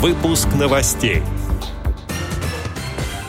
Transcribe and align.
Выпуск 0.00 0.48
новостей. 0.58 1.22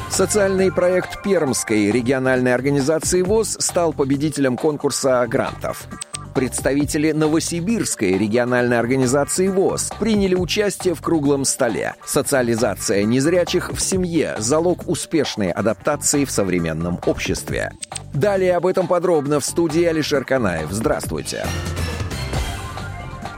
Социальный 0.10 0.72
проект 0.72 1.22
Пермской 1.22 1.92
региональной 1.92 2.54
организации 2.54 3.24
ВОЗ 3.24 3.58
стал 3.60 3.92
победителем 3.92 4.56
конкурса 4.56 5.28
грантов. 5.28 5.86
Представители 6.34 7.12
Новосибирской 7.12 8.18
региональной 8.18 8.80
организации 8.80 9.50
ВОЗ 9.50 9.92
приняли 10.00 10.34
участие 10.34 10.96
в 10.96 11.02
круглом 11.02 11.44
столе. 11.44 11.96
Социализация 12.06 13.04
незрячих 13.04 13.74
в 13.74 13.82
семье– 13.82 14.36
залог 14.38 14.88
успешной 14.88 15.52
адаптации 15.52 16.24
в 16.24 16.32
современном 16.32 17.02
обществе. 17.06 17.74
Далее 18.14 18.56
об 18.56 18.66
этом 18.66 18.88
подробно 18.88 19.42
в 19.42 19.46
студии 19.46 19.84
Алишер 19.84 20.24
Канаев. 20.24 20.72
Здравствуйте. 20.72 21.44
Здравствуйте. 21.44 21.91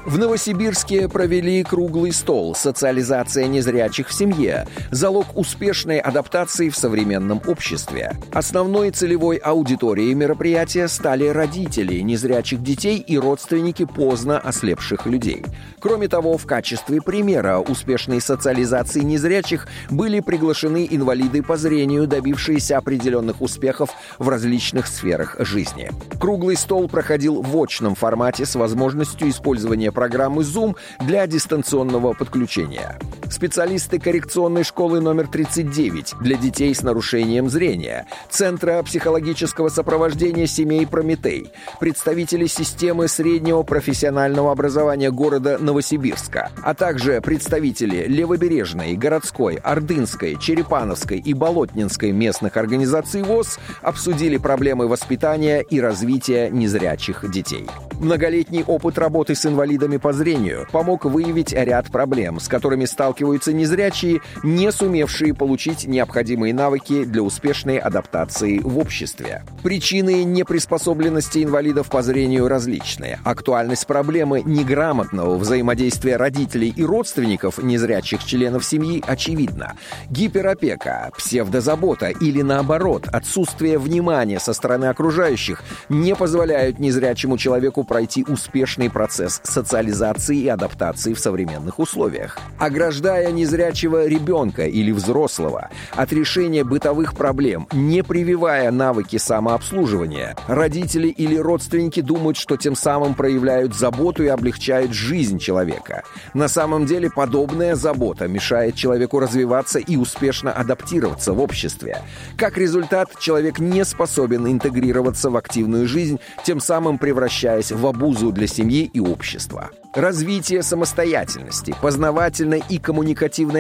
В 0.05 0.17
Новосибирске 0.17 1.07
провели 1.07 1.63
круглый 1.63 2.11
стол 2.11 2.55
«Социализация 2.55 3.45
незрячих 3.45 4.09
в 4.09 4.13
семье. 4.13 4.67
Залог 4.91 5.27
успешной 5.37 5.99
адаптации 5.99 6.67
в 6.67 6.75
современном 6.75 7.41
обществе». 7.47 8.11
Основной 8.33 8.91
целевой 8.91 9.37
аудиторией 9.37 10.13
мероприятия 10.13 10.89
стали 10.89 11.27
родители 11.27 11.99
незрячих 11.99 12.61
детей 12.61 12.97
и 12.97 13.17
родственники 13.17 13.85
поздно 13.85 14.39
ослепших 14.39 15.05
людей. 15.05 15.45
Кроме 15.79 16.09
того, 16.09 16.37
в 16.37 16.45
качестве 16.45 17.01
примера 17.01 17.59
успешной 17.59 18.19
социализации 18.19 18.99
незрячих 18.99 19.69
были 19.89 20.19
приглашены 20.19 20.85
инвалиды 20.91 21.41
по 21.41 21.55
зрению, 21.55 22.07
добившиеся 22.07 22.77
определенных 22.77 23.41
успехов 23.41 23.91
в 24.19 24.27
различных 24.27 24.87
сферах 24.87 25.37
жизни. 25.39 25.91
Круглый 26.19 26.57
стол 26.57 26.89
проходил 26.89 27.41
в 27.41 27.55
очном 27.55 27.95
формате 27.95 28.45
с 28.45 28.55
возможностью 28.55 29.29
использования 29.29 29.92
программы 29.93 30.41
Zoom 30.41 30.75
для 30.99 31.25
дистанционного 31.27 32.13
подключения. 32.13 32.99
Специалисты 33.33 33.99
коррекционной 33.99 34.63
школы 34.63 35.01
номер 35.01 35.27
39 35.27 36.13
для 36.21 36.37
детей 36.37 36.73
с 36.75 36.83
нарушением 36.83 37.49
зрения, 37.49 38.05
Центра 38.29 38.83
психологического 38.83 39.69
сопровождения 39.69 40.45
семей 40.45 40.85
«Прометей», 40.85 41.51
представители 41.79 42.45
системы 42.45 43.07
среднего 43.07 43.63
профессионального 43.63 44.51
образования 44.51 45.09
города 45.09 45.57
Новосибирска, 45.59 46.51
а 46.61 46.75
также 46.75 47.21
представители 47.21 48.05
Левобережной, 48.05 48.95
городской, 48.95 49.55
Ордынской, 49.55 50.37
Черепановской 50.39 51.17
и 51.17 51.33
Болотнинской 51.33 52.11
местных 52.11 52.55
организаций 52.55 53.23
ВОЗ 53.23 53.57
обсудили 53.81 54.37
проблемы 54.37 54.87
воспитания 54.87 55.61
и 55.61 55.81
развития 55.81 56.51
незрячих 56.51 57.27
детей. 57.31 57.65
Многолетний 57.99 58.63
опыт 58.63 58.99
работы 58.99 59.33
с 59.33 59.43
инвалидами 59.43 59.97
по 59.97 60.13
зрению 60.13 60.67
помог 60.71 61.05
выявить 61.05 61.51
ряд 61.51 61.91
проблем, 61.91 62.39
с 62.39 62.47
которыми 62.47 62.85
сталкиваются 62.85 63.22
незрячие, 63.53 64.21
не 64.43 64.71
сумевшие 64.71 65.33
получить 65.33 65.85
необходимые 65.85 66.53
навыки 66.53 67.05
для 67.05 67.21
успешной 67.21 67.77
адаптации 67.77 68.59
в 68.59 68.77
обществе. 68.77 69.43
Причины 69.61 70.23
неприспособленности 70.23 71.43
инвалидов 71.43 71.89
по 71.89 72.01
зрению 72.01 72.47
различны. 72.47 73.19
Актуальность 73.23 73.85
проблемы 73.85 74.41
неграмотного 74.43 75.37
взаимодействия 75.37 76.17
родителей 76.17 76.73
и 76.75 76.83
родственников 76.83 77.61
незрячих 77.61 78.25
членов 78.25 78.65
семьи 78.65 79.03
очевидна. 79.05 79.73
Гиперопека, 80.09 81.11
псевдозабота 81.17 82.09
или 82.09 82.41
наоборот, 82.41 83.07
отсутствие 83.07 83.77
внимания 83.77 84.39
со 84.39 84.53
стороны 84.53 84.85
окружающих 84.85 85.63
не 85.89 86.15
позволяют 86.15 86.79
незрячему 86.79 87.37
человеку 87.37 87.83
пройти 87.83 88.25
успешный 88.27 88.89
процесс 88.89 89.41
социализации 89.43 90.37
и 90.37 90.47
адаптации 90.47 91.13
в 91.13 91.19
современных 91.19 91.79
условиях. 91.79 92.39
Ограждая 92.57 93.12
незрячего 93.31 94.07
ребенка 94.07 94.65
или 94.65 94.91
взрослого 94.91 95.69
от 95.91 96.13
решения 96.13 96.63
бытовых 96.63 97.15
проблем, 97.15 97.67
не 97.71 98.03
прививая 98.03 98.71
навыки 98.71 99.17
самообслуживания, 99.17 100.35
родители 100.47 101.07
или 101.07 101.37
родственники 101.37 102.01
думают, 102.01 102.37
что 102.37 102.57
тем 102.57 102.75
самым 102.75 103.13
проявляют 103.13 103.75
заботу 103.75 104.23
и 104.23 104.27
облегчают 104.27 104.93
жизнь 104.93 105.39
человека. 105.39 106.03
На 106.33 106.47
самом 106.47 106.85
деле 106.85 107.09
подобная 107.09 107.75
забота 107.75 108.27
мешает 108.27 108.75
человеку 108.75 109.19
развиваться 109.19 109.79
и 109.79 109.95
успешно 109.95 110.51
адаптироваться 110.51 111.33
в 111.33 111.39
обществе. 111.39 112.01
Как 112.37 112.57
результат, 112.57 113.09
человек 113.19 113.59
не 113.59 113.85
способен 113.85 114.47
интегрироваться 114.47 115.29
в 115.29 115.37
активную 115.37 115.87
жизнь, 115.87 116.19
тем 116.43 116.59
самым 116.59 116.97
превращаясь 116.97 117.71
в 117.71 117.85
обузу 117.85 118.31
для 118.31 118.47
семьи 118.47 118.89
и 118.91 118.99
общества. 118.99 119.69
Развитие 119.93 120.63
самостоятельности, 120.63 121.75
познавательной 121.79 122.63
и 122.67 122.79
коммуникативной 122.79 123.02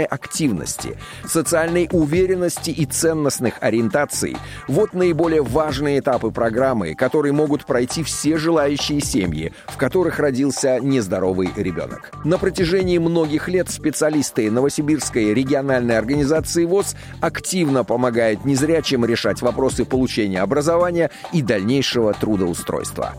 активности, 0.05 0.97
социальной 1.25 1.89
уверенности 1.91 2.69
и 2.69 2.85
ценностных 2.85 3.55
ориентаций– 3.61 4.37
вот 4.67 4.93
наиболее 4.93 5.41
важные 5.41 5.99
этапы 5.99 6.31
программы, 6.31 6.95
которые 6.95 7.33
могут 7.33 7.65
пройти 7.65 8.03
все 8.03 8.37
желающие 8.37 9.01
семьи, 9.01 9.53
в 9.67 9.77
которых 9.77 10.19
родился 10.19 10.79
нездоровый 10.79 11.49
ребенок. 11.55 12.11
На 12.23 12.37
протяжении 12.37 12.97
многих 12.97 13.47
лет 13.47 13.69
специалисты 13.69 14.49
Новосибирской 14.49 15.33
региональной 15.33 15.97
организации 15.97 16.65
ВОЗ 16.65 16.95
активно 17.21 17.83
помогают 17.83 18.45
незрячим 18.45 19.05
решать 19.05 19.41
вопросы 19.41 19.85
получения 19.85 20.41
образования 20.41 21.11
и 21.31 21.41
дальнейшего 21.41 22.13
трудоустройства. 22.13 23.13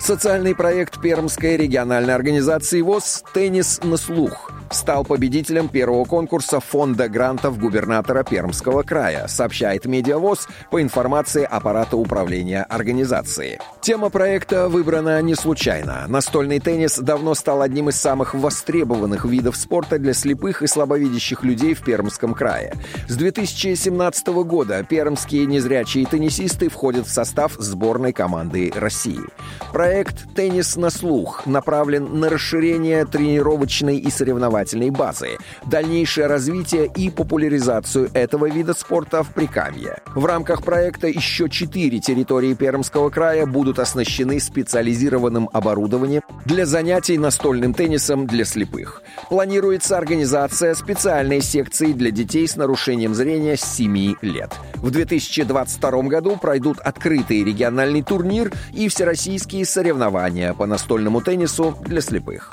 Социальный 0.00 0.54
проект 0.54 1.00
Пермской 1.00 1.58
региональной 1.58 2.14
организации 2.14 2.80
ВОЗ 2.80 3.22
«Теннис 3.34 3.80
на 3.84 3.98
слух» 3.98 4.50
стал 4.90 5.04
победителем 5.04 5.68
первого 5.68 6.04
конкурса 6.04 6.58
фонда 6.58 7.08
грантов 7.08 7.60
губернатора 7.60 8.24
Пермского 8.24 8.82
края, 8.82 9.28
сообщает 9.28 9.84
Медиавоз 9.84 10.48
по 10.68 10.82
информации 10.82 11.44
аппарата 11.44 11.96
управления 11.96 12.64
организации. 12.64 13.60
Тема 13.80 14.10
проекта 14.10 14.68
выбрана 14.68 15.22
не 15.22 15.36
случайно. 15.36 16.06
Настольный 16.08 16.58
теннис 16.58 16.98
давно 16.98 17.36
стал 17.36 17.62
одним 17.62 17.88
из 17.88 18.00
самых 18.00 18.34
востребованных 18.34 19.24
видов 19.24 19.56
спорта 19.56 20.00
для 20.00 20.12
слепых 20.12 20.60
и 20.60 20.66
слабовидящих 20.66 21.44
людей 21.44 21.74
в 21.74 21.84
Пермском 21.84 22.34
крае. 22.34 22.74
С 23.06 23.14
2017 23.14 24.26
года 24.42 24.82
пермские 24.82 25.46
незрячие 25.46 26.04
теннисисты 26.04 26.68
входят 26.68 27.06
в 27.06 27.12
состав 27.12 27.52
сборной 27.60 28.12
команды 28.12 28.72
России. 28.74 29.20
Проект 29.72 30.34
«Теннис 30.34 30.74
на 30.74 30.90
слух» 30.90 31.46
направлен 31.46 32.18
на 32.18 32.28
расширение 32.28 33.04
тренировочной 33.04 33.98
и 33.98 34.10
соревновательной 34.10 34.79
образовательной 34.80 34.90
базы, 34.90 35.38
дальнейшее 35.66 36.26
развитие 36.26 36.90
и 36.94 37.10
популяризацию 37.10 38.10
этого 38.14 38.48
вида 38.48 38.74
спорта 38.74 39.22
в 39.22 39.32
Прикамье. 39.32 39.98
В 40.14 40.24
рамках 40.24 40.62
проекта 40.62 41.06
еще 41.06 41.48
четыре 41.48 42.00
территории 42.00 42.54
Пермского 42.54 43.10
края 43.10 43.46
будут 43.46 43.78
оснащены 43.78 44.40
специализированным 44.40 45.48
оборудованием 45.52 46.22
для 46.44 46.66
занятий 46.66 47.18
настольным 47.18 47.74
теннисом 47.74 48.26
для 48.26 48.44
слепых. 48.44 49.02
Планируется 49.28 49.98
организация 49.98 50.74
специальной 50.74 51.42
секции 51.42 51.92
для 51.92 52.10
детей 52.10 52.46
с 52.46 52.56
нарушением 52.56 53.14
зрения 53.14 53.56
с 53.56 53.62
7 53.62 54.14
лет. 54.22 54.52
В 54.76 54.90
2022 54.90 56.02
году 56.02 56.36
пройдут 56.36 56.78
открытый 56.78 57.44
региональный 57.44 58.02
турнир 58.02 58.52
и 58.72 58.88
всероссийские 58.88 59.64
соревнования 59.64 60.54
по 60.54 60.66
настольному 60.66 61.20
теннису 61.20 61.76
для 61.84 62.00
слепых. 62.00 62.52